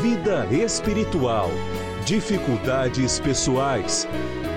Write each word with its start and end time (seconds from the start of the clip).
vida 0.00 0.46
espiritual, 0.50 1.48
dificuldades 2.04 3.20
pessoais, 3.20 4.08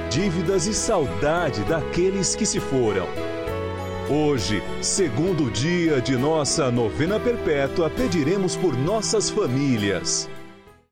dívidas 0.10 0.66
e 0.66 0.74
saudade 0.74 1.64
daqueles 1.66 2.36
que 2.36 2.46
se 2.46 2.60
foram. 2.60 3.06
Hoje, 4.10 4.64
segundo 4.82 5.52
dia 5.52 6.02
de 6.02 6.18
nossa 6.18 6.72
novena 6.72 7.20
perpétua, 7.20 7.90
pediremos 7.90 8.56
por 8.56 8.76
nossas 8.76 9.30
famílias. 9.30 10.30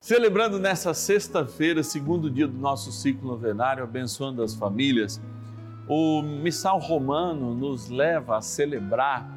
Celebrando 0.00 0.60
nessa 0.60 0.94
sexta-feira, 0.94 1.82
segundo 1.82 2.30
dia 2.30 2.46
do 2.46 2.58
nosso 2.58 2.92
ciclo 2.92 3.28
novenário, 3.28 3.82
abençoando 3.82 4.42
as 4.42 4.54
famílias, 4.54 5.20
o 5.88 6.22
missal 6.22 6.78
romano 6.78 7.52
nos 7.54 7.88
leva 7.88 8.36
a 8.36 8.40
celebrar 8.40 9.28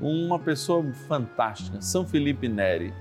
uma 0.00 0.38
pessoa 0.38 0.84
fantástica, 1.08 1.80
São 1.80 2.04
Felipe 2.06 2.48
Neri 2.48 2.92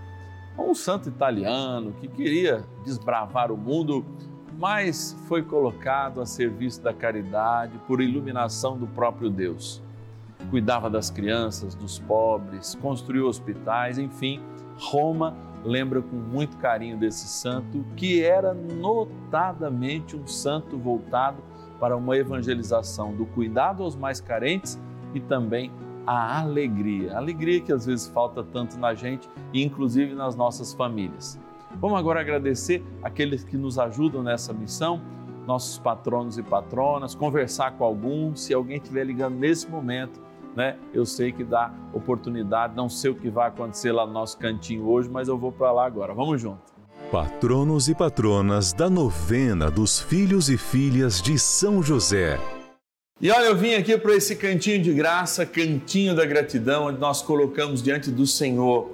um 0.58 0.74
santo 0.74 1.10
italiano 1.10 1.94
que 2.00 2.08
queria 2.08 2.64
desbravar 2.84 3.52
o 3.52 3.58
mundo, 3.58 4.06
mas 4.58 5.16
foi 5.28 5.42
colocado 5.42 6.22
a 6.22 6.26
serviço 6.26 6.82
da 6.82 6.94
caridade 6.94 7.78
por 7.88 8.02
iluminação 8.02 8.78
do 8.78 8.88
próprio 8.88 9.30
Deus. 9.30 9.82
Cuidava 10.50 10.90
das 10.90 11.10
crianças, 11.10 11.76
dos 11.76 12.00
pobres, 12.00 12.76
construiu 12.76 13.28
hospitais, 13.28 13.98
enfim, 13.98 14.42
Roma 14.78 15.36
lembra 15.64 16.02
com 16.02 16.16
muito 16.16 16.58
carinho 16.58 16.98
desse 16.98 17.28
santo, 17.28 17.86
que 17.96 18.24
era 18.24 18.54
notadamente 18.54 20.16
um 20.16 20.26
santo 20.26 20.78
voltado 20.78 21.38
para 21.80 21.96
uma 21.96 22.16
evangelização 22.18 23.14
do 23.14 23.26
cuidado 23.26 23.84
aos 23.84 23.96
mais 23.96 24.20
carentes 24.20 24.80
e 25.14 25.20
também 25.20 25.72
a 26.06 26.40
alegria. 26.40 27.14
A 27.14 27.18
alegria 27.18 27.62
que 27.62 27.72
às 27.72 27.86
vezes 27.86 28.08
falta 28.08 28.44
tanto 28.44 28.78
na 28.78 28.94
gente 28.94 29.30
e 29.54 29.64
inclusive 29.64 30.14
nas 30.14 30.36
nossas 30.36 30.74
famílias. 30.74 31.40
Vamos 31.80 31.98
agora 31.98 32.20
agradecer 32.20 32.84
aqueles 33.02 33.44
que 33.44 33.58
nos 33.58 33.80
ajudam 33.80 34.22
nessa 34.22 34.54
missão, 34.54 35.02
nossos 35.48 35.80
patronos 35.80 36.38
e 36.38 36.44
patronas, 36.44 37.16
conversar 37.16 37.72
com 37.72 37.84
alguns, 37.84 38.42
se 38.42 38.54
alguém 38.54 38.78
estiver 38.78 39.06
ligando 39.06 39.36
nesse 39.36 39.70
momento, 39.70 40.22
né? 40.56 40.78
Eu 40.94 41.06
sei 41.06 41.32
que 41.32 41.44
dá 41.44 41.74
oportunidade, 41.94 42.76
não 42.76 42.90
sei 42.90 43.12
o 43.12 43.16
que 43.16 43.30
vai 43.30 43.48
acontecer 43.48 43.92
lá 43.92 44.06
no 44.06 44.14
nosso 44.14 44.38
cantinho 44.38 44.88
hoje, 44.88 45.10
mas 45.10 45.28
eu 45.28 45.38
vou 45.38 45.52
para 45.52 45.72
lá 45.72 45.86
agora. 45.86 46.14
Vamos 46.14 46.42
junto. 46.42 46.72
Patronos 47.12 47.90
e 47.90 47.96
patronas 47.96 48.72
da 48.74 48.90
novena 48.90 49.70
dos 49.70 50.00
filhos 50.00 50.50
e 50.50 50.58
filhas 50.58 51.22
de 51.22 51.38
São 51.38 51.82
José. 51.82 52.40
E 53.22 53.30
olha, 53.30 53.46
eu 53.46 53.56
vim 53.56 53.76
aqui 53.76 53.96
para 54.00 54.16
esse 54.16 54.36
cantinho 54.36 54.82
de 54.82 54.92
graça, 54.92 55.46
cantinho 55.46 56.16
da 56.16 56.26
gratidão, 56.26 56.88
onde 56.88 57.00
nós 57.00 57.22
colocamos 57.22 57.84
diante 57.84 58.10
do 58.10 58.26
Senhor 58.26 58.90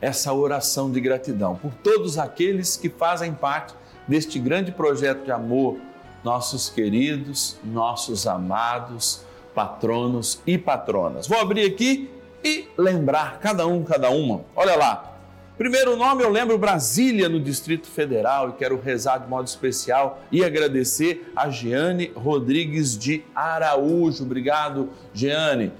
essa 0.00 0.32
oração 0.32 0.90
de 0.90 0.98
gratidão 0.98 1.56
por 1.56 1.74
todos 1.74 2.16
aqueles 2.16 2.74
que 2.74 2.88
fazem 2.88 3.34
parte 3.34 3.74
deste 4.08 4.38
grande 4.38 4.72
projeto 4.72 5.24
de 5.26 5.30
amor, 5.30 5.76
nossos 6.24 6.70
queridos, 6.70 7.58
nossos 7.62 8.26
amados 8.26 9.20
patronos 9.54 10.40
e 10.46 10.56
patronas. 10.56 11.26
Vou 11.26 11.38
abrir 11.38 11.66
aqui 11.66 12.08
e 12.42 12.66
lembrar 12.78 13.40
cada 13.40 13.66
um, 13.66 13.84
cada 13.84 14.08
uma. 14.08 14.40
Olha 14.56 14.74
lá, 14.74 15.15
Primeiro 15.56 15.96
nome 15.96 16.22
eu 16.22 16.28
lembro 16.28 16.58
Brasília, 16.58 17.30
no 17.30 17.40
Distrito 17.40 17.86
Federal, 17.86 18.50
e 18.50 18.52
quero 18.52 18.78
rezar 18.78 19.16
de 19.16 19.26
modo 19.26 19.46
especial 19.46 20.20
e 20.30 20.44
agradecer 20.44 21.32
a 21.34 21.48
Jeane 21.48 22.12
Rodrigues 22.14 22.96
de 22.96 23.24
Araújo. 23.34 24.22
Obrigado, 24.22 24.90
Jeane. 25.14 25.72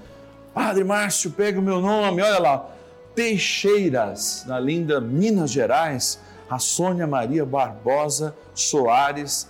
Padre 0.51 0.83
Márcio, 0.83 1.29
pega 1.29 1.59
o 1.59 1.61
meu 1.61 1.79
nome, 1.79 2.23
olha 2.23 2.39
lá. 2.39 2.65
Teixeiras, 3.13 4.45
na 4.47 4.59
linda 4.59 4.99
Minas 4.99 5.51
Gerais, 5.51 6.19
a 6.49 6.57
Sônia 6.57 7.05
Maria 7.05 7.45
Barbosa 7.45 8.35
Soares 8.55 9.47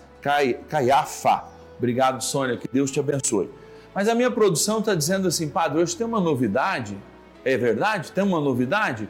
Caiafa. 0.68 1.46
Obrigado, 1.78 2.22
Sônia, 2.22 2.58
que 2.58 2.68
Deus 2.68 2.92
te 2.92 3.00
abençoe. 3.00 3.50
Mas 3.96 4.10
a 4.10 4.14
minha 4.14 4.30
produção 4.30 4.80
está 4.80 4.94
dizendo 4.94 5.30
assim, 5.30 5.48
Padre, 5.48 5.82
hoje 5.82 5.96
tem 5.96 6.06
uma 6.06 6.20
novidade. 6.20 6.98
É 7.46 7.56
verdade? 7.56 8.12
Tem 8.12 8.26
uma 8.26 8.42
novidade? 8.42 9.08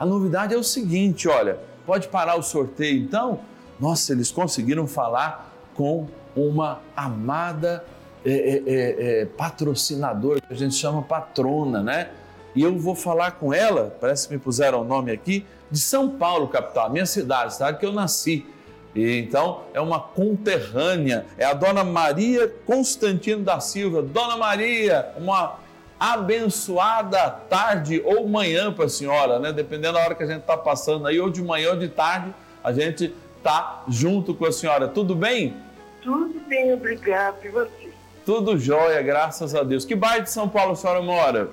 A 0.00 0.06
novidade 0.06 0.54
é 0.54 0.56
o 0.56 0.64
seguinte: 0.64 1.28
olha, 1.28 1.58
pode 1.84 2.08
parar 2.08 2.36
o 2.36 2.42
sorteio 2.42 2.98
então? 2.98 3.40
Nossa, 3.78 4.12
eles 4.12 4.30
conseguiram 4.30 4.86
falar 4.86 5.54
com 5.74 6.08
uma 6.34 6.80
amada 6.96 7.84
é, 8.24 8.30
é, 8.30 8.62
é, 8.66 9.20
é, 9.20 9.26
patrocinadora, 9.26 10.40
que 10.40 10.52
a 10.52 10.56
gente 10.56 10.74
chama 10.74 11.02
patrona, 11.02 11.82
né? 11.82 12.10
E 12.54 12.62
eu 12.62 12.78
vou 12.78 12.94
falar 12.94 13.32
com 13.32 13.52
ela, 13.52 13.96
parece 14.00 14.26
que 14.26 14.34
me 14.34 14.40
puseram 14.40 14.80
o 14.80 14.84
nome 14.84 15.12
aqui, 15.12 15.46
de 15.70 15.78
São 15.78 16.08
Paulo, 16.08 16.48
capital, 16.48 16.90
minha 16.90 17.06
cidade, 17.06 17.54
cidade 17.54 17.78
que 17.78 17.86
eu 17.86 17.92
nasci. 17.92 18.46
E, 18.94 19.18
então, 19.18 19.62
é 19.72 19.80
uma 19.80 20.00
conterrânea, 20.00 21.26
é 21.38 21.44
a 21.44 21.52
dona 21.52 21.84
Maria 21.84 22.52
Constantino 22.66 23.42
da 23.44 23.60
Silva. 23.60 24.02
Dona 24.02 24.36
Maria, 24.36 25.12
uma 25.16 25.58
abençoada 26.00 27.28
tarde 27.28 28.00
ou 28.02 28.26
manhã 28.26 28.72
para 28.72 28.86
a 28.86 28.88
senhora, 28.88 29.38
né? 29.38 29.52
Dependendo 29.52 29.94
da 29.94 30.00
hora 30.00 30.14
que 30.14 30.22
a 30.22 30.26
gente 30.26 30.40
está 30.40 30.56
passando 30.56 31.06
aí, 31.06 31.20
ou 31.20 31.28
de 31.28 31.42
manhã 31.42 31.72
ou 31.72 31.76
de 31.76 31.88
tarde, 31.88 32.34
a 32.64 32.72
gente 32.72 33.14
está 33.36 33.84
junto 33.86 34.34
com 34.34 34.46
a 34.46 34.52
senhora. 34.52 34.88
Tudo 34.88 35.14
bem? 35.14 35.54
Tudo 36.02 36.40
bem, 36.48 36.72
obrigado. 36.72 37.36
E 37.44 37.50
você? 37.50 37.90
Tudo 38.24 38.56
jóia, 38.58 39.02
graças 39.02 39.54
a 39.54 39.62
Deus. 39.62 39.84
Que 39.84 39.94
bairro 39.94 40.24
de 40.24 40.30
São 40.30 40.48
Paulo 40.48 40.72
a 40.72 40.76
senhora 40.76 41.02
mora? 41.02 41.50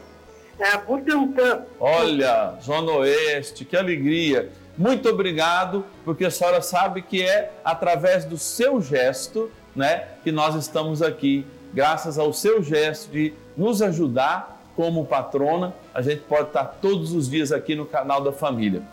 É, 0.57 0.77
Butantã. 0.77 1.63
Olha, 1.79 2.53
Zona 2.63 2.91
Oeste, 2.93 3.65
que 3.65 3.75
alegria. 3.75 4.49
Muito 4.77 5.09
obrigado, 5.09 5.85
porque 6.05 6.23
a 6.23 6.31
senhora 6.31 6.61
sabe 6.61 7.01
que 7.01 7.21
é 7.21 7.51
através 7.65 8.25
do 8.25 8.37
seu 8.37 8.81
gesto, 8.81 9.51
né, 9.75 10.07
que 10.23 10.31
nós 10.31 10.55
estamos 10.55 11.01
aqui, 11.01 11.45
graças 11.73 12.17
ao 12.17 12.31
seu 12.31 12.61
gesto 12.63 13.11
de 13.11 13.33
nos 13.57 13.81
ajudar 13.81 14.61
como 14.75 15.05
patrona, 15.05 15.73
a 15.93 16.01
gente 16.01 16.21
pode 16.21 16.49
estar 16.49 16.65
todos 16.79 17.11
os 17.11 17.27
dias 17.27 17.51
aqui 17.51 17.75
no 17.75 17.85
canal 17.85 18.21
da 18.21 18.31
família. 18.31 18.83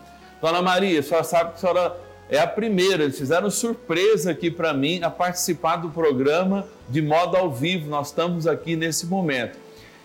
Dona 0.41 0.61
Maria, 0.61 0.99
a 0.99 1.03
senhora 1.03 1.23
sabe 1.23 1.51
que 1.51 1.57
a 1.57 1.59
senhora 1.59 1.97
é 2.27 2.39
a 2.39 2.47
primeira, 2.47 3.03
eles 3.03 3.17
fizeram 3.17 3.51
surpresa 3.51 4.31
aqui 4.31 4.49
para 4.49 4.73
mim 4.73 4.99
a 5.03 5.11
participar 5.11 5.75
do 5.75 5.89
programa 5.89 6.67
de 6.89 7.01
modo 7.01 7.37
ao 7.37 7.51
vivo. 7.51 7.87
Nós 7.87 8.07
estamos 8.07 8.47
aqui 8.47 8.75
nesse 8.75 9.05
momento. 9.05 9.59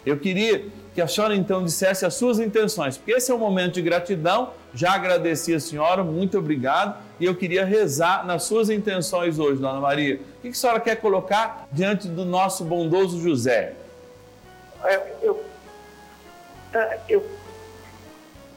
Eu 0.04 0.18
queria 0.18 0.66
que 0.94 1.00
a 1.00 1.06
senhora 1.06 1.34
então 1.34 1.64
dissesse 1.64 2.04
as 2.04 2.14
suas 2.14 2.38
intenções, 2.38 2.98
porque 2.98 3.12
esse 3.12 3.30
é 3.30 3.34
um 3.34 3.38
momento 3.38 3.74
de 3.74 3.82
gratidão. 3.82 4.50
Já 4.74 4.92
agradeci 4.92 5.54
a 5.54 5.60
senhora, 5.60 6.04
muito 6.04 6.38
obrigado. 6.38 7.02
E 7.18 7.24
eu 7.24 7.34
queria 7.34 7.64
rezar 7.64 8.26
nas 8.26 8.42
suas 8.44 8.68
intenções 8.70 9.38
hoje, 9.38 9.60
Dona 9.60 9.80
Maria. 9.80 10.20
O 10.38 10.42
que 10.42 10.48
a 10.48 10.54
senhora 10.54 10.80
quer 10.80 10.96
colocar 10.96 11.68
diante 11.72 12.06
do 12.06 12.24
nosso 12.24 12.64
bondoso 12.64 13.20
José? 13.20 13.74
É, 14.84 15.12
eu, 15.22 15.44
é, 16.72 17.00
eu, 17.08 17.24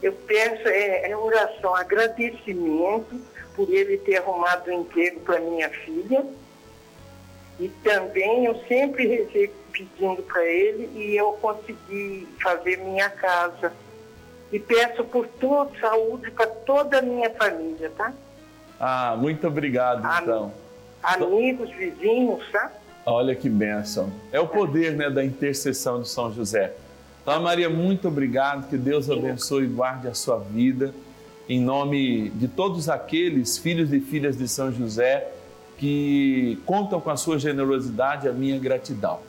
Eu 0.02 0.14
peço 0.14 0.68
é, 0.68 1.10
é 1.12 1.18
oração, 1.18 1.76
agradecimento 1.76 3.20
por 3.56 3.70
ele 3.70 3.98
ter 3.98 4.18
arrumado 4.18 4.70
um 4.72 4.82
emprego 4.82 5.20
para 5.22 5.40
minha 5.40 5.70
filha. 5.70 6.26
E 7.60 7.70
também 7.84 8.46
eu 8.46 8.56
sempre 8.68 9.08
rezei 9.08 9.52
pedindo 9.72 10.22
para 10.24 10.44
ele 10.44 10.90
e 10.96 11.16
eu 11.16 11.34
consegui 11.34 12.28
fazer 12.42 12.78
minha 12.78 13.10
casa. 13.10 13.72
E 14.52 14.60
peço 14.60 15.04
por 15.06 15.28
tua 15.40 15.70
saúde 15.80 16.30
para 16.32 16.48
toda 16.48 17.00
a 17.00 17.02
minha 17.02 17.30
família, 17.32 17.92
tá? 17.96 18.14
Ah, 18.80 19.16
muito 19.18 19.48
obrigado, 19.48 20.06
Am- 20.06 20.22
então. 20.24 20.54
Amigos, 21.02 21.70
vizinhos, 21.72 22.44
tá? 22.52 22.72
Olha 23.06 23.36
que 23.36 23.50
bênção. 23.50 24.12
É 24.32 24.40
o 24.40 24.48
poder 24.48 24.96
né, 24.96 25.10
da 25.10 25.24
intercessão 25.24 26.02
de 26.02 26.08
São 26.08 26.34
José. 26.34 26.74
Então, 27.22 27.42
Maria, 27.42 27.70
muito 27.70 28.08
obrigado. 28.08 28.70
Que 28.70 28.78
Deus 28.78 29.10
abençoe 29.10 29.66
e 29.66 29.68
guarde 29.68 30.08
a 30.08 30.14
sua 30.14 30.40
vida. 30.40 30.94
Em 31.50 31.60
nome 31.60 32.30
de 32.30 32.48
todos 32.48 32.88
aqueles 32.88 33.58
filhos 33.58 33.92
e 33.92 34.00
filhas 34.00 34.38
de 34.38 34.48
São 34.48 34.72
José 34.72 35.32
que 35.78 36.58
contam 36.66 37.02
com 37.02 37.10
a 37.10 37.18
sua 37.18 37.38
generosidade, 37.38 38.30
a 38.30 38.32
minha 38.32 38.58
gratidão. 38.58 39.20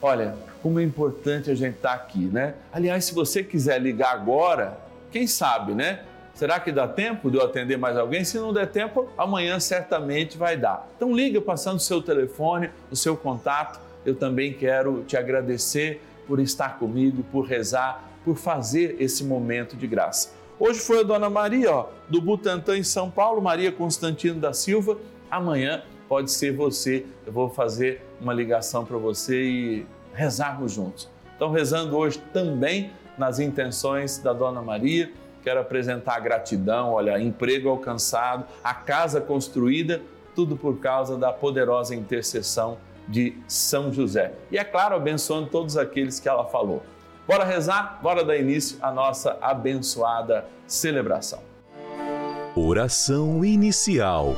Olha, 0.00 0.34
como 0.60 0.80
é 0.80 0.82
importante 0.82 1.50
a 1.50 1.54
gente 1.54 1.76
estar 1.76 1.92
aqui, 1.92 2.18
né? 2.18 2.54
Aliás, 2.72 3.04
se 3.04 3.14
você 3.14 3.44
quiser 3.44 3.80
ligar 3.80 4.12
agora, 4.12 4.76
quem 5.12 5.26
sabe, 5.28 5.72
né? 5.72 6.00
Será 6.34 6.58
que 6.58 6.72
dá 6.72 6.88
tempo 6.88 7.30
de 7.30 7.36
eu 7.36 7.44
atender 7.44 7.76
mais 7.76 7.96
alguém? 7.96 8.24
Se 8.24 8.38
não 8.38 8.52
der 8.52 8.66
tempo, 8.66 9.08
amanhã 9.16 9.60
certamente 9.60 10.38
vai 10.38 10.56
dar. 10.56 10.88
Então 10.96 11.14
liga 11.14 11.40
passando 11.40 11.76
o 11.76 11.80
seu 11.80 12.00
telefone, 12.00 12.70
o 12.90 12.96
seu 12.96 13.16
contato. 13.16 13.80
Eu 14.04 14.14
também 14.14 14.52
quero 14.52 15.04
te 15.04 15.16
agradecer 15.16 16.02
por 16.26 16.40
estar 16.40 16.78
comigo, 16.78 17.22
por 17.30 17.44
rezar, 17.44 18.02
por 18.24 18.36
fazer 18.36 18.96
esse 18.98 19.22
momento 19.24 19.76
de 19.76 19.86
graça. 19.86 20.30
Hoje 20.58 20.80
foi 20.80 21.00
a 21.00 21.02
Dona 21.02 21.28
Maria, 21.28 21.72
ó, 21.72 21.88
do 22.08 22.20
Butantã 22.20 22.76
em 22.76 22.82
São 22.82 23.10
Paulo, 23.10 23.42
Maria 23.42 23.72
Constantino 23.72 24.40
da 24.40 24.52
Silva. 24.52 24.96
Amanhã 25.30 25.82
pode 26.08 26.30
ser 26.30 26.52
você. 26.52 27.04
Eu 27.26 27.32
vou 27.32 27.48
fazer 27.48 28.00
uma 28.20 28.32
ligação 28.32 28.84
para 28.84 28.96
você 28.96 29.42
e 29.42 29.86
rezarmos 30.14 30.72
juntos. 30.72 31.08
Então, 31.34 31.50
rezando 31.50 31.96
hoje 31.96 32.22
também 32.32 32.92
nas 33.18 33.38
intenções 33.38 34.18
da 34.18 34.32
Dona 34.32 34.62
Maria, 34.62 35.10
quero 35.42 35.60
apresentar 35.60 36.16
a 36.16 36.20
gratidão, 36.20 36.92
olha, 36.92 37.20
emprego 37.20 37.68
alcançado, 37.68 38.44
a 38.62 38.72
casa 38.72 39.20
construída, 39.20 40.00
tudo 40.34 40.56
por 40.56 40.78
causa 40.78 41.16
da 41.16 41.32
poderosa 41.32 41.94
intercessão 41.94 42.78
de 43.08 43.36
São 43.46 43.92
José. 43.92 44.32
E 44.50 44.58
é 44.58 44.64
claro, 44.64 44.94
abençoando 44.94 45.48
todos 45.48 45.76
aqueles 45.76 46.20
que 46.20 46.28
ela 46.28 46.44
falou. 46.44 46.82
Bora 47.26 47.44
rezar? 47.44 48.00
Bora 48.02 48.24
dar 48.24 48.36
início 48.36 48.78
à 48.80 48.90
nossa 48.90 49.38
abençoada 49.40 50.44
celebração. 50.66 51.40
Oração 52.54 53.44
inicial. 53.44 54.34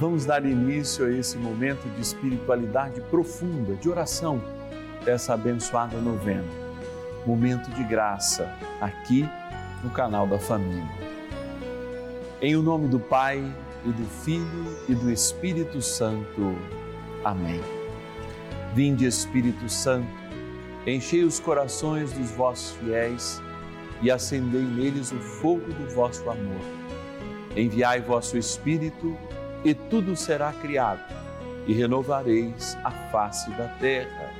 Vamos 0.00 0.26
dar 0.26 0.44
início 0.44 1.06
a 1.06 1.10
esse 1.10 1.38
momento 1.38 1.88
de 1.94 2.00
espiritualidade 2.00 3.00
profunda, 3.02 3.74
de 3.74 3.88
oração, 3.88 4.42
dessa 5.04 5.34
abençoada 5.34 5.96
novena. 5.98 6.65
Momento 7.26 7.68
de 7.72 7.82
graça, 7.82 8.48
aqui 8.80 9.28
no 9.82 9.90
canal 9.90 10.28
da 10.28 10.38
família. 10.38 10.88
Em 12.40 12.54
o 12.54 12.62
nome 12.62 12.86
do 12.86 13.00
Pai 13.00 13.44
e 13.84 13.90
do 13.90 14.04
Filho 14.22 14.78
e 14.88 14.94
do 14.94 15.10
Espírito 15.10 15.82
Santo. 15.82 16.56
Amém. 17.24 17.60
Vinde, 18.74 19.06
Espírito 19.06 19.68
Santo, 19.68 20.06
enchei 20.86 21.24
os 21.24 21.40
corações 21.40 22.12
dos 22.12 22.30
vossos 22.30 22.76
fiéis 22.76 23.42
e 24.00 24.08
acendei 24.08 24.62
neles 24.62 25.10
o 25.10 25.18
fogo 25.18 25.72
do 25.72 25.94
vosso 25.94 26.30
amor. 26.30 26.60
Enviai 27.56 28.00
vosso 28.00 28.38
Espírito 28.38 29.18
e 29.64 29.74
tudo 29.74 30.14
será 30.14 30.52
criado, 30.52 31.02
e 31.66 31.72
renovareis 31.72 32.78
a 32.84 32.92
face 33.10 33.50
da 33.50 33.66
terra. 33.80 34.30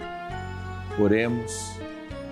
Oremos, 1.00 1.80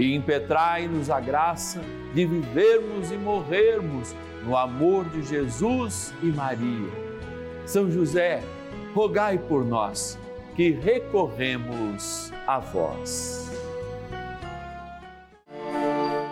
e 0.00 0.14
impetrai-nos 0.14 1.10
a 1.10 1.20
graça 1.20 1.78
de 2.14 2.24
vivermos 2.24 3.12
e 3.12 3.18
morrermos 3.18 4.16
no 4.42 4.56
amor 4.56 5.04
de 5.04 5.22
Jesus 5.22 6.14
e 6.22 6.26
Maria. 6.26 6.88
São 7.66 7.90
José, 7.90 8.42
rogai 8.94 9.36
por 9.36 9.62
nós 9.62 10.18
que 10.56 10.70
recorremos 10.70 12.32
a 12.46 12.58
vós. 12.58 13.50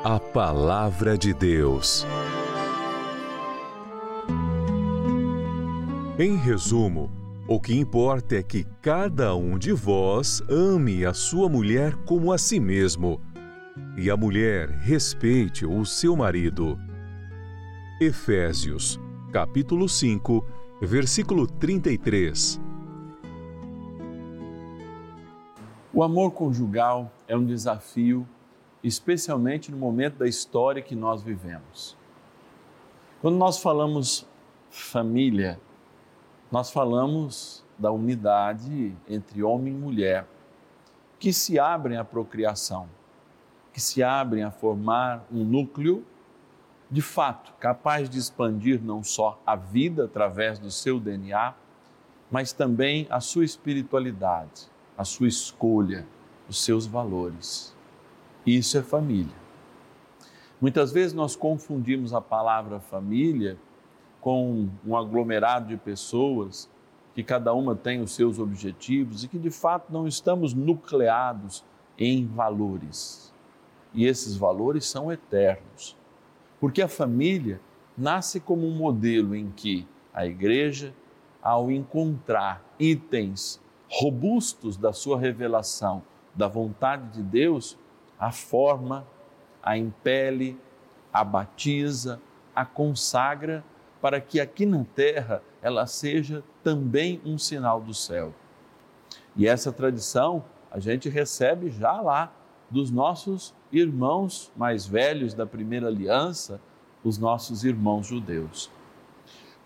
A 0.03 0.19
Palavra 0.19 1.19
de 1.19 1.35
Deus. 1.35 2.07
Em 6.19 6.37
resumo, 6.37 7.11
o 7.47 7.59
que 7.59 7.75
importa 7.75 8.37
é 8.37 8.43
que 8.43 8.67
cada 8.83 9.35
um 9.35 9.59
de 9.59 9.73
vós 9.73 10.43
ame 10.51 11.07
a 11.07 11.15
sua 11.15 11.49
mulher 11.49 11.95
como 12.05 12.31
a 12.31 12.37
si 12.37 12.61
mesmo, 12.61 13.19
e 13.99 14.13
a 14.13 14.17
mulher 14.17 14.69
respeite 14.69 15.67
o 15.67 15.85
seu 15.85 16.15
marido. 16.15 16.79
Efésios, 18.01 18.97
capítulo 19.33 19.89
5, 19.89 20.47
versículo 20.81 21.49
33. 21.49 22.61
O 25.93 26.01
amor 26.01 26.31
conjugal 26.31 27.11
é 27.27 27.37
um 27.37 27.45
desafio, 27.45 28.25
especialmente 28.85 29.73
no 29.73 29.77
momento 29.77 30.19
da 30.19 30.29
história 30.29 30.81
que 30.81 30.95
nós 30.95 31.21
vivemos. 31.21 31.97
Quando 33.21 33.37
nós 33.37 33.61
falamos 33.61 34.25
família, 34.71 35.59
nós 36.53 36.71
falamos 36.71 37.65
da 37.77 37.91
unidade 37.91 38.95
entre 39.09 39.43
homem 39.43 39.75
e 39.75 39.77
mulher, 39.77 40.25
que 41.19 41.33
se 41.33 41.59
abrem 41.59 41.99
à 41.99 42.05
procriação, 42.05 42.89
que 43.79 43.83
se 43.83 44.03
abrem 44.03 44.43
a 44.43 44.51
formar 44.51 45.25
um 45.31 45.45
núcleo 45.45 46.05
de 46.91 47.01
fato 47.01 47.53
capaz 47.61 48.11
de 48.11 48.19
expandir 48.19 48.83
não 48.83 49.05
só 49.05 49.41
a 49.47 49.55
vida 49.55 50.07
através 50.07 50.59
do 50.59 50.69
seu 50.69 50.99
DNA, 50.99 51.55
mas 52.29 52.53
também 52.53 53.07
a 53.09 53.21
sua 53.21 53.45
espiritualidade, 53.45 54.69
a 54.97 55.05
sua 55.05 55.29
escolha, 55.29 56.05
os 56.49 56.61
seus 56.61 56.89
valores. 56.89 57.73
Isso 58.45 58.77
é 58.77 58.83
família. 58.83 59.37
Muitas 60.61 60.91
vezes 60.91 61.13
nós 61.13 61.37
confundimos 61.37 62.13
a 62.13 62.21
palavra 62.21 62.81
família 62.81 63.57
com 64.21 64.69
um 64.85 64.97
aglomerado 64.97 65.69
de 65.69 65.77
pessoas 65.77 66.69
que 67.15 67.23
cada 67.23 67.55
uma 67.55 67.77
tem 67.77 68.01
os 68.01 68.11
seus 68.11 68.41
objetivos 68.41 69.23
e 69.23 69.29
que 69.29 69.39
de 69.39 69.53
fato 69.53 69.93
não 69.93 70.09
estamos 70.09 70.53
nucleados 70.53 71.65
em 71.97 72.27
valores. 72.27 73.38
E 73.95 74.07
esses 74.07 74.37
valores 74.37 74.87
são 74.87 75.11
eternos. 75.11 75.97
Porque 76.61 76.83
a 76.83 76.89
família 76.89 77.61
nasce 77.97 78.41
como 78.41 78.67
um 78.67 78.75
modelo 78.75 79.35
em 79.35 79.51
que 79.51 79.87
a 80.13 80.27
igreja, 80.27 80.95
ao 81.43 81.71
encontrar 81.71 82.65
itens 82.79 83.61
robustos 83.91 84.77
da 84.77 84.93
sua 84.93 85.19
revelação 85.19 86.03
da 86.35 86.47
vontade 86.47 87.09
de 87.13 87.23
Deus, 87.23 87.79
a 88.19 88.31
forma, 88.31 89.07
a 89.63 89.77
impele, 89.77 90.59
a 91.13 91.25
batiza, 91.25 92.21
a 92.55 92.65
consagra 92.65 93.65
para 94.01 94.21
que 94.21 94.41
aqui 94.41 94.65
na 94.65 94.85
terra 94.85 95.43
ela 95.61 95.87
seja 95.87 96.45
também 96.63 97.21
um 97.25 97.37
sinal 97.39 97.81
do 97.81 97.95
céu. 97.95 98.33
E 99.35 99.47
essa 99.47 99.73
tradição 99.73 100.45
a 100.71 100.79
gente 100.79 101.09
recebe 101.09 101.71
já 101.71 102.01
lá 102.01 102.33
dos 102.71 102.91
nossos 102.91 103.55
irmãos 103.73 104.51
mais 104.57 104.87
velhos 104.87 105.35
da 105.35 105.47
primeira 105.47 105.89
aliança, 105.89 106.61
os 107.05 107.19
nossos 107.19 107.65
irmãos 107.65 108.07
judeus. 108.07 108.71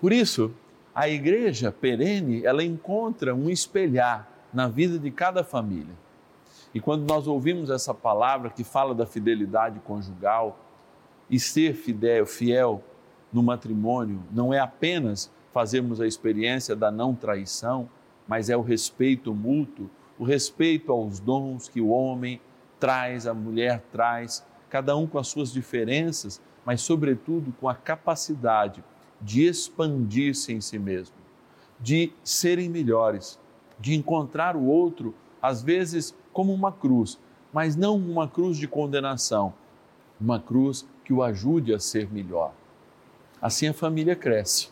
Por 0.00 0.12
isso, 0.12 0.52
a 0.94 1.08
igreja 1.08 1.72
perene, 1.72 2.44
ela 2.44 2.62
encontra 2.62 3.34
um 3.34 3.48
espelhar 3.48 4.28
na 4.52 4.68
vida 4.68 4.98
de 4.98 5.10
cada 5.10 5.42
família. 5.42 5.94
E 6.74 6.80
quando 6.80 7.08
nós 7.08 7.26
ouvimos 7.26 7.70
essa 7.70 7.94
palavra 7.94 8.50
que 8.50 8.64
fala 8.64 8.94
da 8.94 9.06
fidelidade 9.06 9.78
conjugal 9.80 10.58
e 11.30 11.38
ser 11.38 11.74
fidel, 11.74 12.26
fiel 12.26 12.82
no 13.32 13.42
matrimônio, 13.42 14.22
não 14.30 14.52
é 14.52 14.58
apenas 14.58 15.30
fazermos 15.52 16.00
a 16.00 16.06
experiência 16.06 16.74
da 16.74 16.90
não 16.90 17.14
traição, 17.14 17.88
mas 18.26 18.50
é 18.50 18.56
o 18.56 18.62
respeito 18.62 19.34
mútuo, 19.34 19.90
o 20.18 20.24
respeito 20.24 20.92
aos 20.92 21.20
dons 21.20 21.68
que 21.68 21.80
o 21.80 21.88
homem 21.88 22.40
traz, 22.82 23.28
a 23.28 23.32
mulher 23.32 23.80
traz, 23.92 24.44
cada 24.68 24.96
um 24.96 25.06
com 25.06 25.16
as 25.16 25.28
suas 25.28 25.52
diferenças, 25.52 26.42
mas 26.66 26.80
sobretudo 26.80 27.54
com 27.60 27.68
a 27.68 27.76
capacidade 27.76 28.82
de 29.20 29.46
expandir-se 29.46 30.52
em 30.52 30.60
si 30.60 30.80
mesmo, 30.80 31.14
de 31.78 32.12
serem 32.24 32.68
melhores, 32.68 33.38
de 33.78 33.94
encontrar 33.94 34.56
o 34.56 34.64
outro, 34.64 35.14
às 35.40 35.62
vezes, 35.62 36.12
como 36.32 36.52
uma 36.52 36.72
cruz, 36.72 37.20
mas 37.52 37.76
não 37.76 37.96
uma 37.96 38.26
cruz 38.26 38.56
de 38.56 38.66
condenação, 38.66 39.54
uma 40.20 40.40
cruz 40.40 40.84
que 41.04 41.12
o 41.12 41.22
ajude 41.22 41.72
a 41.72 41.78
ser 41.78 42.10
melhor. 42.10 42.52
Assim 43.40 43.68
a 43.68 43.72
família 43.72 44.16
cresce. 44.16 44.70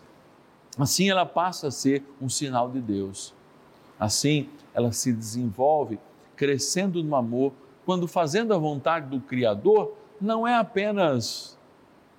Assim 0.76 1.08
ela 1.08 1.24
passa 1.24 1.68
a 1.68 1.70
ser 1.70 2.02
um 2.20 2.28
sinal 2.28 2.72
de 2.72 2.80
Deus. 2.80 3.32
Assim 4.00 4.48
ela 4.74 4.90
se 4.90 5.12
desenvolve 5.12 6.00
crescendo 6.34 7.04
no 7.04 7.14
amor, 7.14 7.52
quando 7.84 8.06
fazendo 8.06 8.54
a 8.54 8.58
vontade 8.58 9.08
do 9.08 9.20
Criador, 9.20 9.94
não 10.20 10.46
é 10.46 10.54
apenas 10.54 11.58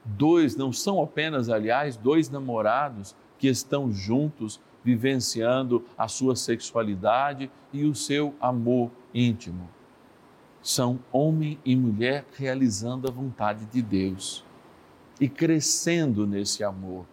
dois, 0.03 0.55
não 0.55 0.73
são 0.73 1.01
apenas, 1.01 1.49
aliás, 1.49 1.95
dois 1.95 2.29
namorados 2.29 3.15
que 3.37 3.47
estão 3.47 3.91
juntos 3.91 4.59
vivenciando 4.83 5.85
a 5.97 6.07
sua 6.07 6.35
sexualidade 6.35 7.51
e 7.71 7.85
o 7.85 7.93
seu 7.93 8.33
amor 8.41 8.91
íntimo. 9.13 9.69
São 10.61 10.99
homem 11.11 11.59
e 11.65 11.75
mulher 11.75 12.25
realizando 12.33 13.07
a 13.07 13.11
vontade 13.11 13.65
de 13.65 13.81
Deus 13.81 14.43
e 15.19 15.29
crescendo 15.29 16.25
nesse 16.25 16.63
amor 16.63 17.05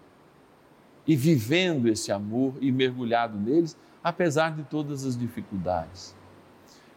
e 1.07 1.17
vivendo 1.17 1.88
esse 1.88 2.12
amor 2.12 2.55
e 2.61 2.71
mergulhado 2.71 3.38
neles, 3.38 3.75
apesar 4.05 4.55
de 4.55 4.62
todas 4.64 5.07
as 5.07 5.17
dificuldades. 5.17 6.14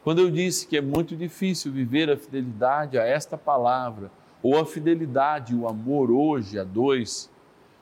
Quando 0.03 0.19
eu 0.19 0.31
disse 0.31 0.65
que 0.65 0.77
é 0.77 0.81
muito 0.81 1.15
difícil 1.15 1.71
viver 1.71 2.09
a 2.09 2.17
fidelidade 2.17 2.97
a 2.97 3.03
esta 3.03 3.37
palavra, 3.37 4.09
ou 4.41 4.59
a 4.59 4.65
fidelidade 4.65 5.53
e 5.53 5.55
o 5.55 5.67
amor 5.67 6.09
hoje 6.09 6.57
a 6.57 6.63
dois, 6.63 7.29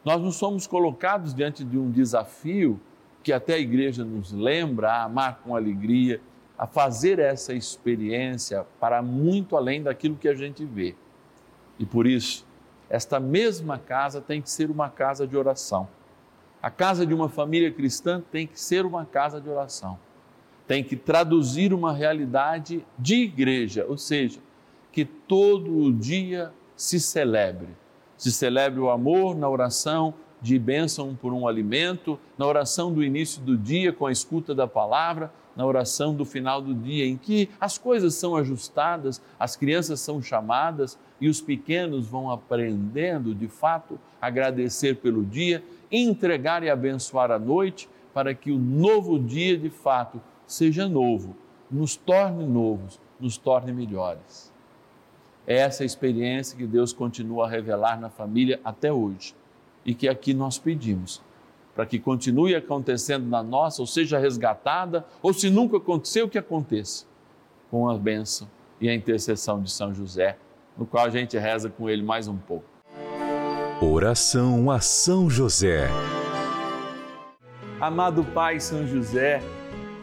nós 0.03 0.21
não 0.21 0.31
somos 0.31 0.67
colocados 0.67 1.33
diante 1.33 1.63
de 1.63 1.77
um 1.77 1.89
desafio 1.89 2.79
que 3.23 3.31
até 3.31 3.53
a 3.53 3.59
igreja 3.59 4.03
nos 4.03 4.33
lembra 4.33 4.91
a 4.91 5.03
amar 5.03 5.39
com 5.43 5.55
alegria, 5.55 6.21
a 6.57 6.67
fazer 6.67 7.19
essa 7.19 7.53
experiência 7.53 8.65
para 8.79 9.01
muito 9.01 9.55
além 9.55 9.81
daquilo 9.81 10.17
que 10.17 10.27
a 10.27 10.35
gente 10.35 10.65
vê. 10.65 10.95
E 11.77 11.85
por 11.85 12.05
isso, 12.05 12.45
esta 12.89 13.17
mesma 13.19 13.77
casa 13.77 14.19
tem 14.19 14.41
que 14.41 14.49
ser 14.49 14.69
uma 14.69 14.89
casa 14.89 15.25
de 15.25 15.37
oração. 15.37 15.87
A 16.61 16.69
casa 16.69 17.05
de 17.05 17.13
uma 17.13 17.29
família 17.29 17.71
cristã 17.71 18.21
tem 18.29 18.45
que 18.45 18.59
ser 18.59 18.85
uma 18.85 19.05
casa 19.05 19.39
de 19.39 19.49
oração. 19.49 19.97
Tem 20.69 20.83
que 20.83 20.95
traduzir 20.95 21.73
uma 21.73 21.91
realidade 21.91 22.85
de 22.95 23.15
igreja, 23.23 23.87
ou 23.89 23.97
seja, 23.97 24.39
que 24.91 25.03
todo 25.03 25.91
dia 25.91 26.53
se 26.75 26.99
celebre. 26.99 27.69
Se 28.15 28.31
celebre 28.31 28.79
o 28.79 28.91
amor 28.91 29.35
na 29.35 29.49
oração 29.49 30.13
de 30.39 30.59
bênção 30.59 31.17
por 31.19 31.33
um 31.33 31.47
alimento, 31.47 32.19
na 32.37 32.45
oração 32.45 32.93
do 32.93 33.03
início 33.03 33.41
do 33.41 33.57
dia 33.57 33.91
com 33.91 34.05
a 34.05 34.11
escuta 34.11 34.53
da 34.53 34.67
palavra, 34.67 35.33
na 35.55 35.65
oração 35.65 36.13
do 36.13 36.23
final 36.23 36.61
do 36.61 36.75
dia, 36.75 37.03
em 37.03 37.17
que 37.17 37.49
as 37.59 37.79
coisas 37.79 38.13
são 38.13 38.35
ajustadas, 38.35 39.19
as 39.39 39.55
crianças 39.55 39.99
são 40.01 40.21
chamadas 40.21 40.99
e 41.19 41.27
os 41.27 41.41
pequenos 41.41 42.05
vão 42.05 42.29
aprendendo, 42.29 43.33
de 43.33 43.47
fato, 43.47 43.99
agradecer 44.21 44.97
pelo 44.97 45.25
dia, 45.25 45.63
entregar 45.91 46.61
e 46.61 46.69
abençoar 46.69 47.31
a 47.31 47.39
noite, 47.39 47.89
para 48.13 48.35
que 48.35 48.51
o 48.51 48.59
novo 48.59 49.17
dia, 49.17 49.57
de 49.57 49.71
fato, 49.71 50.21
seja 50.49 50.89
novo, 50.89 51.35
nos 51.69 51.95
torne 51.95 52.43
novos, 52.43 52.99
nos 53.19 53.37
torne 53.37 53.71
melhores. 53.71 54.51
É 55.45 55.57
essa 55.57 55.85
experiência 55.85 56.57
que 56.57 56.65
Deus 56.65 56.91
continua 56.91 57.45
a 57.45 57.49
revelar 57.49 57.99
na 57.99 58.09
família 58.09 58.59
até 58.63 58.91
hoje 58.91 59.35
e 59.85 59.93
que 59.93 60.09
aqui 60.09 60.33
nós 60.33 60.57
pedimos 60.57 61.21
para 61.75 61.85
que 61.85 61.99
continue 61.99 62.55
acontecendo 62.55 63.27
na 63.27 63.43
nossa, 63.43 63.81
ou 63.81 63.85
seja 63.85 64.17
resgatada, 64.17 65.05
ou 65.21 65.33
se 65.33 65.49
nunca 65.49 65.77
aconteceu, 65.77 66.27
que 66.27 66.37
aconteça, 66.37 67.05
com 67.69 67.87
a 67.87 67.97
bênção 67.97 68.49
e 68.81 68.89
a 68.89 68.93
intercessão 68.93 69.61
de 69.61 69.71
São 69.71 69.93
José, 69.93 70.37
no 70.75 70.85
qual 70.85 71.05
a 71.05 71.09
gente 71.09 71.37
reza 71.37 71.69
com 71.69 71.89
ele 71.89 72.01
mais 72.01 72.27
um 72.27 72.35
pouco. 72.35 72.65
Oração 73.81 74.69
a 74.69 74.81
São 74.81 75.29
José. 75.29 75.87
Amado 77.79 78.25
Pai 78.25 78.59
São 78.59 78.85
José, 78.85 79.41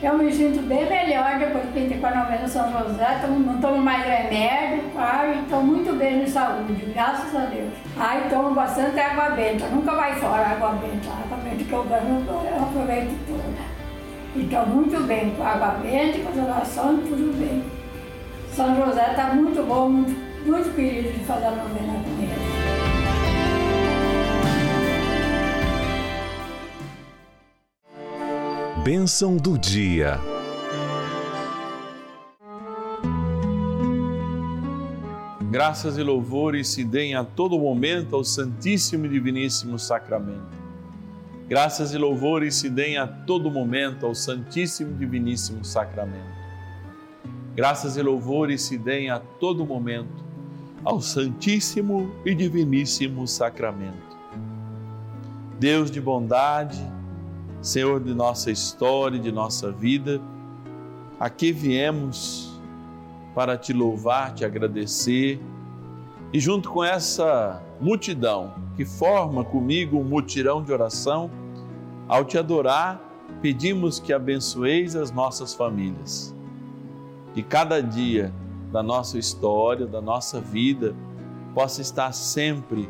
Eu 0.00 0.16
me 0.16 0.32
sinto 0.32 0.62
bem 0.68 0.88
melhor 0.88 1.40
depois 1.40 1.64
que 1.72 1.80
entrei 1.80 1.98
com 1.98 2.06
a 2.06 2.14
novena 2.14 2.46
São 2.46 2.70
José, 2.70 3.20
não 3.26 3.60
tomo 3.60 3.78
mais 3.78 4.06
remédio, 4.06 4.84
ai, 4.96 5.40
estou 5.42 5.60
muito 5.60 5.92
bem 5.98 6.24
de 6.24 6.30
saúde, 6.30 6.72
graças 6.94 7.34
a 7.34 7.46
Deus. 7.46 7.72
Ai, 7.96 8.28
tomo 8.30 8.54
bastante 8.54 9.00
água 9.00 9.30
benta, 9.30 9.66
nunca 9.66 9.96
vai 9.96 10.14
fora 10.14 10.50
água 10.50 10.70
benta, 10.74 11.10
a 11.10 11.24
água 11.24 11.38
benta 11.42 11.64
que 11.64 11.72
eu 11.72 11.82
ganho, 11.82 12.24
eu 12.28 12.62
aproveito 12.62 13.26
toda. 13.26 14.40
Estou 14.40 14.66
muito 14.66 15.04
bem 15.04 15.30
com 15.30 15.42
água 15.42 15.80
benta, 15.82 16.18
com 16.20 16.28
as 16.28 16.46
orações, 16.46 17.00
tudo 17.08 17.36
bem. 17.36 17.64
São 18.52 18.76
José 18.76 19.04
está 19.10 19.34
muito 19.34 19.66
bom, 19.66 19.88
muito, 19.88 20.46
muito 20.46 20.76
querido 20.76 21.10
de 21.10 21.24
fazer 21.24 21.46
a 21.46 21.50
novena 21.50 21.97
Bênção 28.84 29.36
do 29.36 29.58
dia. 29.58 30.18
Graças 35.50 35.98
e 35.98 36.02
louvores 36.02 36.68
se 36.68 36.84
deem 36.84 37.14
a 37.14 37.24
todo 37.24 37.58
momento 37.58 38.14
ao 38.14 38.24
Santíssimo 38.24 39.06
e 39.06 39.08
Diviníssimo 39.08 39.78
Sacramento. 39.78 40.56
Graças 41.48 41.92
e 41.92 41.98
louvores 41.98 42.54
se 42.54 42.70
deem 42.70 42.96
a 42.96 43.06
todo 43.06 43.50
momento 43.50 44.06
ao 44.06 44.14
Santíssimo 44.14 44.92
e 44.92 44.98
Diviníssimo 44.98 45.64
Sacramento. 45.64 46.38
Graças 47.54 47.96
e 47.96 48.02
louvores 48.02 48.62
se 48.62 48.78
deem 48.78 49.10
a 49.10 49.18
todo 49.18 49.66
momento 49.66 50.24
ao 50.84 51.00
Santíssimo 51.00 52.10
e 52.24 52.34
Diviníssimo 52.34 53.26
Sacramento. 53.26 54.16
Deus 55.58 55.90
de 55.90 56.00
bondade, 56.00 56.78
Senhor 57.60 58.00
de 58.00 58.14
nossa 58.14 58.52
história, 58.52 59.18
de 59.18 59.32
nossa 59.32 59.72
vida, 59.72 60.20
aqui 61.18 61.50
viemos 61.50 62.56
para 63.34 63.58
te 63.58 63.72
louvar, 63.72 64.32
te 64.32 64.44
agradecer 64.44 65.40
e, 66.32 66.38
junto 66.38 66.70
com 66.70 66.84
essa 66.84 67.60
multidão 67.80 68.54
que 68.76 68.84
forma 68.84 69.44
comigo 69.44 69.98
um 69.98 70.04
mutirão 70.04 70.62
de 70.62 70.72
oração, 70.72 71.28
ao 72.06 72.24
te 72.24 72.38
adorar, 72.38 73.00
pedimos 73.42 73.98
que 73.98 74.12
abençoeis 74.12 74.94
as 74.94 75.10
nossas 75.10 75.52
famílias. 75.52 76.34
Que 77.34 77.42
cada 77.42 77.82
dia 77.82 78.32
da 78.70 78.84
nossa 78.84 79.18
história, 79.18 79.84
da 79.84 80.00
nossa 80.00 80.40
vida, 80.40 80.94
possa 81.54 81.82
estar 81.82 82.12
sempre 82.12 82.88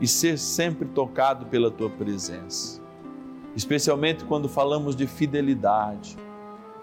e 0.00 0.06
ser 0.06 0.38
sempre 0.38 0.86
tocado 0.86 1.46
pela 1.46 1.70
tua 1.72 1.90
presença 1.90 2.79
especialmente 3.56 4.24
quando 4.24 4.48
falamos 4.48 4.94
de 4.94 5.06
fidelidade, 5.06 6.16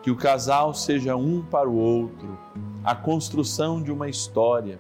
que 0.01 0.11
o 0.11 0.15
casal 0.15 0.73
seja 0.73 1.15
um 1.15 1.41
para 1.41 1.69
o 1.69 1.75
outro, 1.75 2.37
a 2.83 2.95
construção 2.95 3.81
de 3.81 3.91
uma 3.91 4.07
história, 4.07 4.79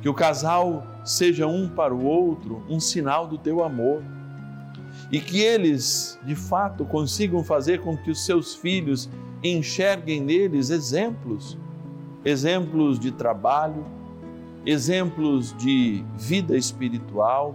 que 0.00 0.08
o 0.08 0.14
casal 0.14 0.82
seja 1.04 1.46
um 1.46 1.68
para 1.68 1.94
o 1.94 2.04
outro 2.04 2.62
um 2.68 2.80
sinal 2.80 3.26
do 3.26 3.36
teu 3.36 3.62
amor 3.62 4.02
e 5.12 5.20
que 5.20 5.40
eles, 5.40 6.18
de 6.24 6.34
fato, 6.34 6.84
consigam 6.84 7.42
fazer 7.44 7.80
com 7.80 7.96
que 7.96 8.10
os 8.10 8.24
seus 8.24 8.54
filhos 8.54 9.08
enxerguem 9.42 10.20
neles 10.20 10.70
exemplos, 10.70 11.58
exemplos 12.24 12.98
de 12.98 13.10
trabalho, 13.10 13.84
exemplos 14.64 15.54
de 15.56 16.04
vida 16.16 16.56
espiritual 16.56 17.54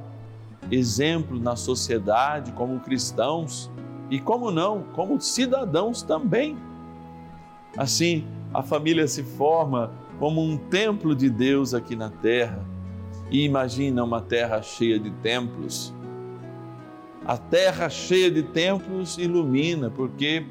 exemplo 0.71 1.39
na 1.39 1.55
sociedade 1.55 2.51
como 2.53 2.79
cristãos 2.79 3.71
e, 4.09 4.19
como 4.19 4.51
não, 4.51 4.83
como 4.93 5.19
cidadãos 5.19 6.01
também. 6.01 6.57
Assim, 7.77 8.25
a 8.53 8.61
família 8.61 9.07
se 9.07 9.23
forma 9.23 9.91
como 10.19 10.41
um 10.41 10.57
templo 10.57 11.15
de 11.15 11.29
Deus 11.29 11.73
aqui 11.73 11.95
na 11.95 12.09
terra. 12.09 12.63
E 13.29 13.43
imagina 13.43 14.03
uma 14.03 14.21
terra 14.21 14.61
cheia 14.61 14.99
de 14.99 15.09
templos. 15.11 15.93
A 17.25 17.37
terra 17.37 17.89
cheia 17.89 18.29
de 18.29 18.43
templos 18.43 19.17
ilumina, 19.17 19.89
porque 19.89 20.45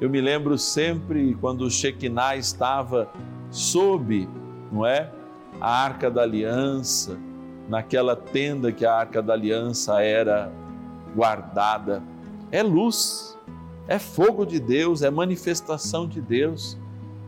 eu 0.00 0.10
me 0.10 0.20
lembro 0.20 0.58
sempre 0.58 1.36
quando 1.40 1.62
o 1.62 1.70
Shekinah 1.70 2.36
estava 2.36 3.08
sob, 3.50 4.28
não 4.72 4.84
é? 4.84 5.10
A 5.60 5.84
arca 5.84 6.10
da 6.10 6.22
aliança, 6.22 7.18
naquela 7.70 8.16
tenda 8.16 8.72
que 8.72 8.84
a 8.84 8.92
arca 8.92 9.22
da 9.22 9.32
aliança 9.32 10.02
era 10.02 10.50
guardada. 11.14 12.02
É 12.50 12.64
luz, 12.64 13.38
é 13.86 13.96
fogo 13.96 14.44
de 14.44 14.58
Deus, 14.58 15.02
é 15.02 15.10
manifestação 15.10 16.06
de 16.06 16.20
Deus. 16.20 16.76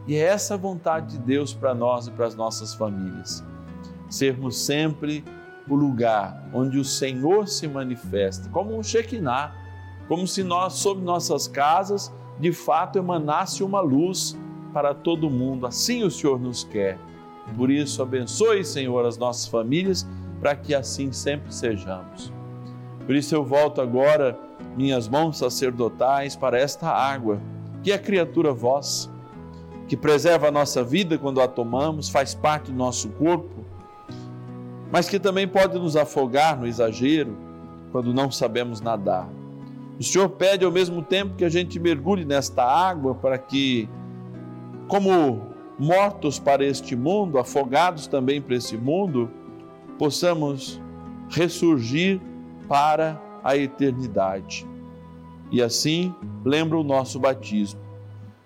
E 0.05 0.17
é 0.17 0.19
essa 0.19 0.57
vontade 0.57 1.17
de 1.17 1.19
Deus 1.19 1.55
para 1.55 1.73
nós 1.73 2.09
e 2.09 2.11
para 2.11 2.27
as 2.27 2.35
nossas 2.35 2.75
famílias. 2.75 3.43
Sermos 4.11 4.59
sempre 4.59 5.25
o 5.69 5.77
lugar 5.77 6.51
onde 6.53 6.77
o 6.77 6.85
Senhor 6.85 7.47
se 7.47 7.69
manifesta, 7.69 8.49
como 8.49 8.77
um 8.77 8.83
Shekinah, 8.83 9.55
como 10.09 10.27
se 10.27 10.43
nós, 10.43 10.73
sobre 10.73 11.05
nossas 11.05 11.47
casas, 11.47 12.13
de 12.41 12.53
fato 12.53 12.99
emanasse 12.99 13.63
uma 13.63 13.81
luz 13.81 14.37
para 14.73 14.93
todo 14.93 15.31
mundo. 15.31 15.67
Assim 15.67 16.03
o 16.03 16.11
Senhor 16.11 16.41
nos 16.41 16.65
quer. 16.65 16.99
Por 17.57 17.71
isso, 17.71 18.03
abençoe, 18.03 18.65
Senhor, 18.65 19.07
as 19.07 19.17
nossas 19.17 19.47
famílias 19.47 20.05
para 20.43 20.57
que 20.57 20.75
assim 20.75 21.13
sempre 21.13 21.55
sejamos. 21.55 22.33
Por 23.07 23.15
isso 23.15 23.33
eu 23.33 23.45
volto 23.45 23.81
agora 23.81 24.37
minhas 24.77 25.09
mãos 25.09 25.39
sacerdotais 25.39 26.35
para 26.35 26.59
esta 26.59 26.89
água, 26.89 27.41
que 27.81 27.93
é 27.93 27.97
criatura 27.97 28.53
vossa, 28.53 29.09
que 29.87 29.97
preserva 29.97 30.49
a 30.49 30.51
nossa 30.51 30.83
vida 30.83 31.17
quando 31.17 31.41
a 31.41 31.47
tomamos, 31.47 32.09
faz 32.09 32.35
parte 32.35 32.73
do 32.73 32.77
nosso 32.77 33.09
corpo, 33.11 33.65
mas 34.91 35.09
que 35.09 35.21
também 35.21 35.47
pode 35.47 35.79
nos 35.79 35.97
afogar 35.97 36.59
no 36.59 36.67
exagero 36.67 37.37
quando 37.93 38.13
não 38.13 38.29
sabemos 38.29 38.81
nadar. 38.81 39.29
O 39.97 40.03
Senhor 40.03 40.29
pede 40.31 40.65
ao 40.65 40.73
mesmo 40.73 41.03
tempo 41.03 41.37
que 41.37 41.45
a 41.45 41.49
gente 41.49 41.79
mergulhe 41.79 42.25
nesta 42.25 42.65
água 42.65 43.15
para 43.15 43.39
que, 43.39 43.89
como 44.89 45.53
mortos 45.79 46.41
para 46.41 46.65
este 46.65 46.97
mundo, 46.97 47.39
afogados 47.39 48.09
também 48.09 48.41
para 48.43 48.57
esse 48.57 48.77
mundo, 48.77 49.31
possamos 50.03 50.81
ressurgir 51.29 52.21
para 52.67 53.23
a 53.45 53.57
eternidade. 53.57 54.67
E 55.49 55.63
assim, 55.63 56.13
lembra 56.45 56.77
o 56.77 56.83
nosso 56.83 57.21
batismo. 57.21 57.81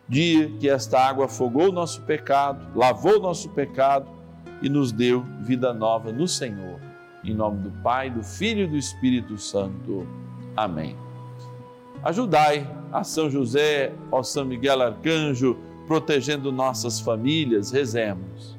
Dia 0.07 0.51
que 0.61 0.69
esta 0.69 1.01
água 1.01 1.25
afogou 1.25 1.71
o 1.71 1.73
nosso 1.73 2.03
pecado, 2.03 2.79
lavou 2.79 3.17
o 3.17 3.23
nosso 3.23 3.49
pecado 3.49 4.07
e 4.61 4.69
nos 4.69 4.93
deu 4.93 5.23
vida 5.41 5.73
nova 5.73 6.13
no 6.13 6.29
Senhor. 6.29 6.79
Em 7.25 7.33
nome 7.33 7.63
do 7.63 7.71
Pai, 7.83 8.11
do 8.11 8.23
Filho 8.23 8.65
e 8.65 8.69
do 8.69 8.77
Espírito 8.77 9.39
Santo. 9.39 10.07
Amém. 10.55 10.95
Ajudai 12.05 12.69
a 12.93 13.03
São 13.03 13.31
José, 13.31 13.95
ao 14.13 14.23
São 14.23 14.45
Miguel 14.45 14.83
Arcanjo, 14.83 15.57
protegendo 15.87 16.53
nossas 16.53 17.01
famílias, 17.01 17.71
rezemos. 17.71 18.59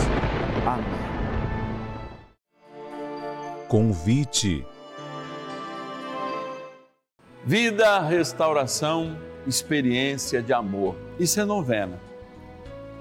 Amém. 0.65 0.85
Convite. 3.67 4.65
Vida, 7.43 7.99
restauração, 8.01 9.17
experiência 9.47 10.41
de 10.41 10.53
amor. 10.53 10.95
Isso 11.19 11.39
é 11.39 11.45
novena. 11.45 11.99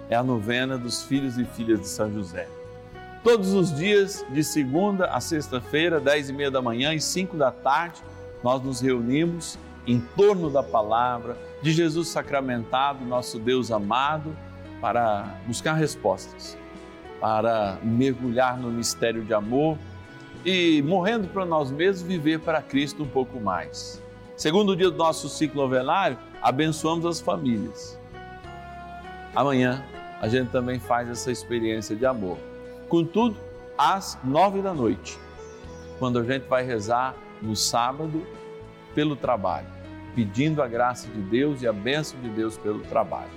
é 0.08 0.16
a 0.16 0.22
novena 0.24 0.76
dos 0.76 1.04
filhos 1.04 1.38
e 1.38 1.44
filhas 1.44 1.80
de 1.80 1.86
São 1.86 2.12
José. 2.12 2.48
Todos 3.22 3.52
os 3.52 3.72
dias, 3.74 4.24
de 4.30 4.42
segunda 4.42 5.06
a 5.06 5.20
sexta-feira, 5.20 6.00
dez 6.00 6.28
e 6.28 6.32
meia 6.32 6.50
da 6.50 6.60
manhã 6.60 6.92
e 6.92 7.00
cinco 7.00 7.36
da 7.36 7.52
tarde, 7.52 8.02
nós 8.42 8.60
nos 8.62 8.80
reunimos 8.80 9.58
em 9.86 10.00
torno 10.00 10.50
da 10.50 10.62
palavra 10.62 11.36
de 11.62 11.70
Jesus 11.72 12.08
sacramentado, 12.08 13.04
nosso 13.04 13.38
Deus 13.38 13.70
amado, 13.70 14.36
para 14.80 15.26
buscar 15.46 15.74
respostas, 15.74 16.56
para 17.20 17.78
mergulhar 17.82 18.58
no 18.58 18.70
mistério 18.70 19.22
de 19.22 19.34
amor 19.34 19.76
e, 20.44 20.82
morrendo 20.82 21.28
para 21.28 21.44
nós 21.44 21.70
mesmos, 21.70 22.02
viver 22.02 22.40
para 22.40 22.62
Cristo 22.62 23.02
um 23.02 23.08
pouco 23.08 23.38
mais. 23.38 24.02
Segundo 24.36 24.74
dia 24.74 24.90
do 24.90 24.96
nosso 24.96 25.28
ciclo 25.28 25.60
novenário, 25.60 26.16
abençoamos 26.40 27.04
as 27.04 27.20
famílias. 27.20 27.98
Amanhã 29.34 29.84
a 30.20 30.28
gente 30.28 30.50
também 30.50 30.80
faz 30.80 31.08
essa 31.08 31.30
experiência 31.30 31.94
de 31.94 32.06
amor. 32.06 32.38
Contudo, 32.88 33.36
às 33.76 34.18
nove 34.24 34.62
da 34.62 34.74
noite, 34.74 35.18
quando 35.98 36.18
a 36.18 36.24
gente 36.24 36.48
vai 36.48 36.64
rezar 36.64 37.14
no 37.40 37.54
sábado 37.54 38.26
pelo 38.94 39.14
trabalho, 39.14 39.66
pedindo 40.14 40.62
a 40.62 40.66
graça 40.66 41.08
de 41.08 41.20
Deus 41.20 41.62
e 41.62 41.68
a 41.68 41.72
bênção 41.72 42.18
de 42.20 42.28
Deus 42.30 42.58
pelo 42.58 42.80
trabalho. 42.80 43.30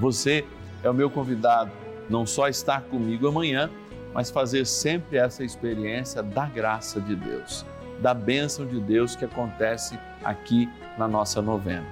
Você 0.00 0.44
é 0.82 0.90
o 0.90 0.94
meu 0.94 1.10
convidado, 1.10 1.70
não 2.08 2.26
só 2.26 2.48
estar 2.48 2.82
comigo 2.82 3.28
amanhã, 3.28 3.70
mas 4.12 4.30
fazer 4.30 4.66
sempre 4.66 5.18
essa 5.18 5.44
experiência 5.44 6.22
da 6.22 6.46
graça 6.46 7.00
de 7.00 7.14
Deus, 7.14 7.64
da 8.00 8.14
bênção 8.14 8.66
de 8.66 8.80
Deus 8.80 9.14
que 9.14 9.24
acontece 9.24 9.98
aqui 10.24 10.68
na 10.96 11.06
nossa 11.06 11.42
novena. 11.42 11.86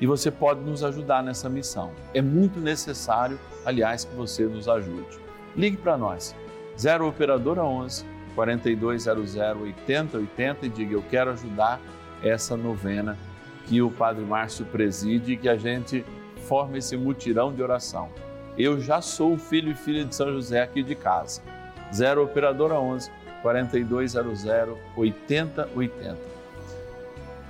E 0.00 0.06
você 0.06 0.30
pode 0.30 0.60
nos 0.60 0.82
ajudar 0.82 1.22
nessa 1.22 1.48
missão. 1.48 1.92
É 2.12 2.20
muito 2.20 2.60
necessário, 2.60 3.38
aliás, 3.64 4.04
que 4.04 4.14
você 4.14 4.44
nos 4.44 4.68
ajude. 4.68 5.18
Ligue 5.56 5.76
para 5.76 5.96
nós, 5.96 6.34
0 6.78 7.08
Operadora 7.08 7.64
11 7.64 8.04
4200 8.34 9.36
8080 9.36 10.66
e 10.66 10.68
diga: 10.68 10.94
Eu 10.94 11.02
quero 11.08 11.30
ajudar 11.30 11.80
essa 12.22 12.56
novena 12.56 13.16
que 13.66 13.80
o 13.80 13.90
Padre 13.90 14.24
Márcio 14.24 14.64
preside 14.66 15.32
e 15.32 15.36
que 15.36 15.48
a 15.48 15.56
gente 15.56 16.04
forme 16.48 16.78
esse 16.78 16.96
mutirão 16.96 17.52
de 17.52 17.62
oração. 17.62 18.10
Eu 18.56 18.80
já 18.80 19.00
sou 19.00 19.36
filho 19.36 19.72
e 19.72 19.74
filha 19.74 20.04
de 20.04 20.14
São 20.14 20.32
José 20.32 20.62
aqui 20.62 20.82
de 20.82 20.94
casa. 20.94 21.42
0 21.92 22.22
Operadora 22.22 22.78
11 22.78 23.10
4200 23.42 24.44
8080. 24.96 26.18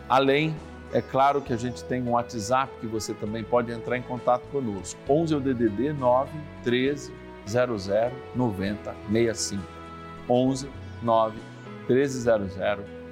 Além, 0.09 0.55
é 0.93 1.03
claro 1.03 1.43
que 1.43 1.53
a 1.53 1.57
gente 1.57 1.85
tem 1.85 2.03
um 2.03 2.13
WhatsApp 2.13 2.73
que 2.81 2.87
você 2.87 3.13
também 3.13 3.45
pode 3.45 3.71
entrar 3.71 3.99
em 3.99 4.03
contato 4.03 4.43
conosco. 4.51 4.99
11 5.09 5.35
é 5.35 5.37
o 5.37 5.41
DDD 5.41 5.93
9 5.93 6.31
13 6.63 7.13
00 7.47 8.13
90 8.35 8.95
65. 9.13 9.63
11 10.29 10.69
9 11.03 11.39
1300 11.89 12.57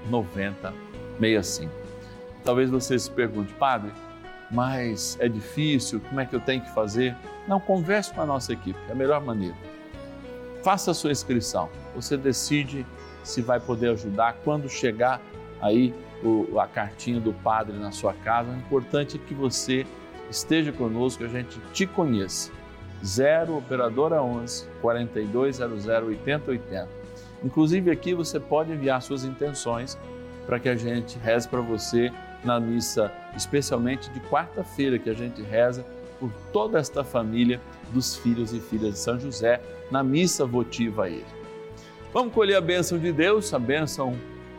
90 0.09 0.75
65. 1.21 1.73
Talvez 2.43 2.71
você 2.71 2.99
se 2.99 3.11
pergunte, 3.11 3.53
padre, 3.55 3.93
mas 4.53 5.17
é 5.19 5.29
difícil, 5.29 6.01
como 6.09 6.21
é 6.21 6.27
que 6.27 6.37
eu 6.37 6.41
tenho 6.41 6.61
que 6.63 6.71
fazer? 6.75 7.17
Não, 7.49 7.59
converse 7.59 8.13
com 8.13 8.21
a 8.21 8.27
nossa 8.27 8.53
equipe, 8.53 8.79
é 8.89 8.93
a 8.93 8.95
melhor 8.95 9.25
maneira. 9.25 9.57
Faça 10.63 10.91
a 10.91 10.95
sua 10.95 11.11
inscrição, 11.11 11.69
você 11.95 12.17
decide 12.17 12.87
se 13.25 13.41
vai 13.41 13.59
poder 13.59 13.91
ajudar 13.91 14.37
quando 14.45 14.69
chegar 14.69 15.21
aí 15.61 15.95
o, 16.23 16.59
a 16.59 16.67
cartinha 16.67 17.21
do 17.21 17.33
padre 17.33 17.77
na 17.77 17.91
sua 17.91 18.13
casa. 18.13 18.51
O 18.51 18.57
importante 18.57 19.17
é 19.17 19.27
que 19.27 19.35
você 19.35 19.87
esteja 20.31 20.73
conosco, 20.73 21.25
a 21.25 21.29
gente 21.29 21.59
te 21.73 21.87
conheça. 21.87 22.51
0 23.05 23.59
Operadora 23.59 24.23
11 24.23 24.67
4200 24.81 25.87
8080. 25.87 26.89
Inclusive 27.45 27.91
aqui 27.91 28.15
você 28.15 28.39
pode 28.39 28.73
enviar 28.73 29.03
suas 29.03 29.25
intenções 29.25 29.99
para 30.47 30.61
que 30.61 30.69
a 30.69 30.77
gente 30.77 31.19
reze 31.19 31.49
para 31.49 31.61
você 31.61 32.13
na 32.45 32.59
missa, 32.59 33.13
especialmente 33.37 34.11
de 34.11 34.21
quarta-feira, 34.21 34.99
que 34.99 35.11
a 35.11 35.15
gente 35.15 35.43
reza 35.43 35.85
por 36.19 36.31
toda 36.53 36.79
esta 36.79 37.03
família 37.03 37.61
dos 37.93 38.17
filhos 38.17 38.53
e 38.53 38.61
filhas 38.61 38.95
de 38.95 38.99
São 38.99 39.19
José, 39.19 39.61
na 39.91 40.03
missa 40.03 40.47
votiva 40.47 41.05
a 41.05 41.09
ele. 41.09 41.27
Vamos 42.13 42.33
colher 42.33 42.57
a 42.57 42.61
bênção 42.61 42.99
de 42.99 43.13
Deus, 43.13 43.53
a 43.53 43.59
bênção 43.59 44.17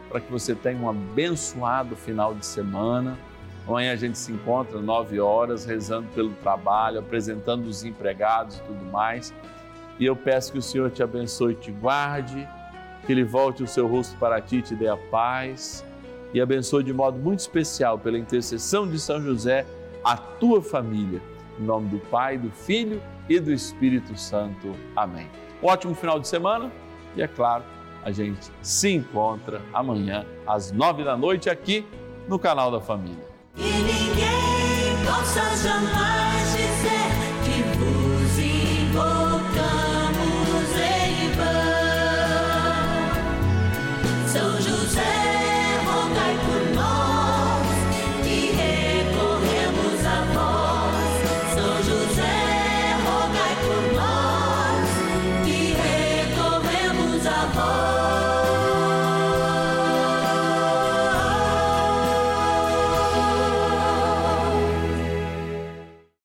para 0.10 0.20
que 0.20 0.32
você 0.32 0.54
tenha 0.54 0.78
um 0.78 0.90
abençoado 0.90 1.96
final 1.96 2.34
de 2.34 2.46
semana. 2.46 3.18
Amanhã 3.68 3.94
a 3.94 3.96
gente 3.96 4.18
se 4.18 4.32
encontra 4.32 4.80
nove 4.80 5.20
horas, 5.20 5.66
rezando 5.66 6.08
pelo 6.10 6.32
trabalho, 6.36 7.00
apresentando 7.00 7.66
os 7.66 7.84
empregados 7.84 8.58
e 8.58 8.62
tudo 8.64 8.86
mais. 8.86 9.34
E 10.00 10.06
eu 10.06 10.16
peço 10.16 10.52
que 10.52 10.58
o 10.58 10.62
Senhor 10.62 10.92
te 10.92 11.02
abençoe 11.02 11.54
e 11.54 11.56
te 11.56 11.72
guarde 11.72 12.48
que 13.06 13.12
Ele 13.12 13.24
volte 13.24 13.64
o 13.64 13.68
seu 13.68 13.88
rosto 13.88 14.18
para 14.18 14.42
ti 14.42 14.58
e 14.58 14.62
te 14.62 14.76
dê 14.76 14.88
a 14.88 14.98
paz 14.98 15.84
e 16.34 16.42
abençoe 16.42 16.84
de 16.84 16.94
modo 16.94 17.18
muito 17.18 17.40
especial, 17.40 18.00
pela 18.00 18.18
intercessão 18.18 18.88
de 18.88 19.00
São 19.00 19.22
José, 19.22 19.66
a 20.04 20.18
tua 20.18 20.62
família. 20.62 21.22
Em 21.60 21.64
nome 21.64 21.90
do 21.90 22.00
Pai, 22.00 22.38
do 22.38 22.50
Filho 22.50 23.02
e 23.30 23.40
do 23.40 23.54
Espírito 23.54 24.18
Santo. 24.18 24.76
Amém. 24.96 25.28
Ótimo 25.62 25.94
final 25.94 26.20
de 26.20 26.28
semana 26.28 26.72
e, 27.16 27.22
é 27.22 27.28
claro, 27.28 27.64
a 28.04 28.12
gente 28.12 28.52
se 28.62 28.90
encontra 28.90 29.62
amanhã 29.72 30.26
às 30.46 30.72
nove 30.72 31.04
da 31.04 31.16
noite 31.16 31.50
aqui 31.50 31.86
no 32.28 32.40
canal 32.40 32.72
da 32.72 32.82
Família. 32.82 33.24